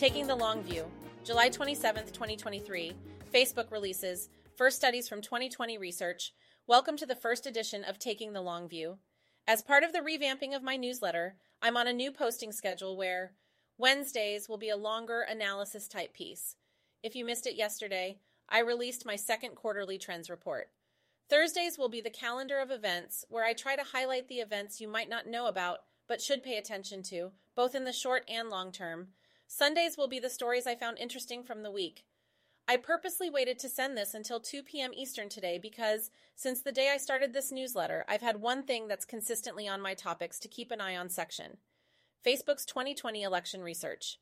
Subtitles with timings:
[0.00, 0.86] Taking the Long View,
[1.24, 2.94] July 27th, 2023.
[3.34, 6.32] Facebook releases First Studies from 2020 Research.
[6.66, 8.96] Welcome to the first edition of Taking the Long View.
[9.46, 13.32] As part of the revamping of my newsletter, I'm on a new posting schedule where
[13.76, 16.56] Wednesdays will be a longer analysis type piece.
[17.02, 20.70] If you missed it yesterday, I released my second quarterly trends report.
[21.28, 24.88] Thursdays will be the calendar of events where I try to highlight the events you
[24.88, 28.72] might not know about but should pay attention to, both in the short and long
[28.72, 29.08] term
[29.52, 32.04] Sundays will be the stories I found interesting from the week.
[32.68, 34.92] I purposely waited to send this until 2 p.m.
[34.94, 39.04] Eastern today because, since the day I started this newsletter, I've had one thing that's
[39.04, 41.56] consistently on my topics to keep an eye on section
[42.24, 44.20] Facebook's 2020 election research.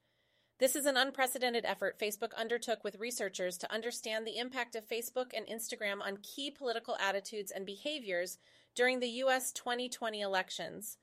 [0.61, 5.33] This is an unprecedented effort Facebook undertook with researchers to understand the impact of Facebook
[5.37, 8.39] and Instagram on key political attitudes and behaviors
[8.75, 9.53] during the U.S.
[9.53, 10.97] 2020 elections.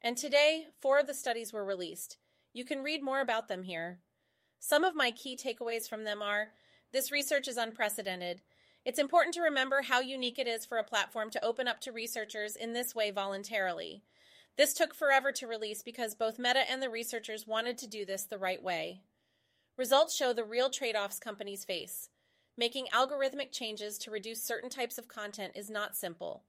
[0.00, 2.18] And today, four of the studies were released.
[2.52, 4.00] You can read more about them here.
[4.58, 6.48] Some of my key takeaways from them are
[6.92, 8.42] this research is unprecedented.
[8.84, 11.92] It's important to remember how unique it is for a platform to open up to
[11.92, 14.02] researchers in this way voluntarily.
[14.58, 18.24] This took forever to release because both Meta and the researchers wanted to do this
[18.24, 19.00] the right way.
[19.78, 22.10] Results show the real trade offs companies face.
[22.58, 26.42] Making algorithmic changes to reduce certain types of content is not simple.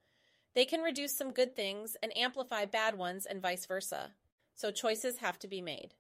[0.54, 4.12] They can reduce some good things and amplify bad ones, and vice versa
[4.56, 5.94] so choices have to be made.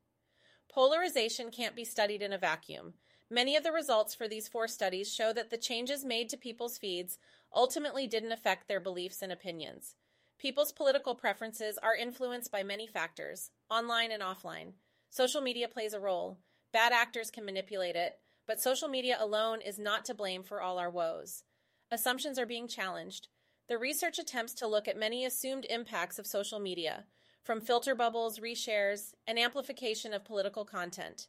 [0.71, 2.93] Polarization can't be studied in a vacuum.
[3.29, 6.77] Many of the results for these four studies show that the changes made to people's
[6.77, 7.17] feeds
[7.53, 9.95] ultimately didn't affect their beliefs and opinions.
[10.39, 14.73] People's political preferences are influenced by many factors, online and offline.
[15.09, 16.39] Social media plays a role.
[16.71, 20.79] Bad actors can manipulate it, but social media alone is not to blame for all
[20.79, 21.43] our woes.
[21.91, 23.27] Assumptions are being challenged.
[23.69, 27.05] The research attempts to look at many assumed impacts of social media,
[27.43, 31.27] from filter bubbles, reshares, and amplification of political content.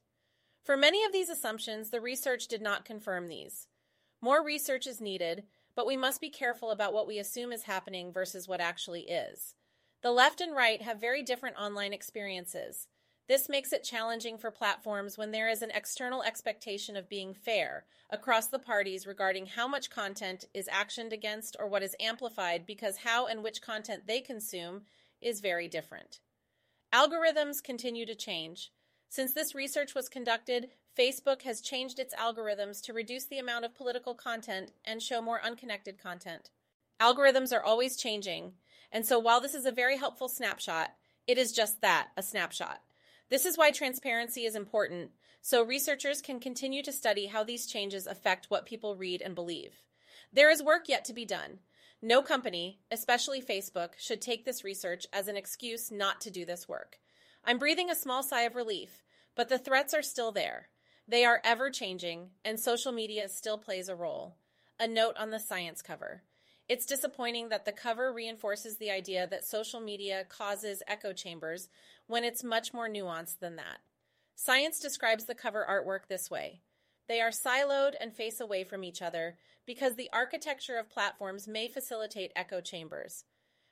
[0.64, 3.66] For many of these assumptions, the research did not confirm these.
[4.22, 5.44] More research is needed,
[5.77, 9.55] but we must be careful about what we assume is happening versus what actually is.
[10.02, 12.86] The left and right have very different online experiences.
[13.27, 17.86] This makes it challenging for platforms when there is an external expectation of being fair
[18.10, 22.98] across the parties regarding how much content is actioned against or what is amplified because
[22.98, 24.83] how and which content they consume
[25.24, 26.20] is very different.
[26.92, 28.70] Algorithms continue to change.
[29.08, 33.74] Since this research was conducted, Facebook has changed its algorithms to reduce the amount of
[33.74, 36.51] political content and show more unconnected content.
[37.01, 38.52] Algorithms are always changing,
[38.92, 40.90] and so while this is a very helpful snapshot,
[41.27, 42.80] it is just that a snapshot.
[43.30, 48.07] This is why transparency is important, so researchers can continue to study how these changes
[48.07, 49.73] affect what people read and believe.
[50.33, 51.58] There is work yet to be done.
[52.06, 56.68] No company, especially Facebook, should take this research as an excuse not to do this
[56.68, 56.98] work.
[57.42, 59.02] I'm breathing a small sigh of relief,
[59.34, 60.68] but the threats are still there.
[61.08, 64.36] They are ever changing, and social media still plays a role.
[64.78, 66.24] A note on the science cover.
[66.68, 71.70] It's disappointing that the cover reinforces the idea that social media causes echo chambers
[72.06, 73.78] when it's much more nuanced than that.
[74.34, 76.60] Science describes the cover artwork this way
[77.08, 81.68] they are siloed and face away from each other because the architecture of platforms may
[81.68, 83.24] facilitate echo chambers.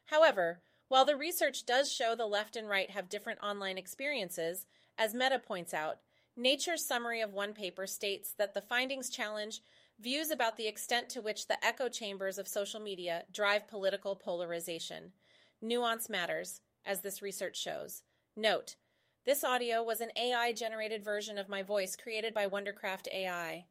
[0.07, 4.67] However, while the research does show the left and right have different online experiences,
[4.99, 5.99] as Meta points out,
[6.37, 9.61] Nature's summary of one paper states that the findings challenge
[10.01, 15.13] views about the extent to which the echo chambers of social media drive political polarization.
[15.61, 18.03] Nuance matters, as this research shows.
[18.35, 18.77] Note,
[19.25, 23.67] this audio was an AI generated version of my voice created by Wondercraft AI.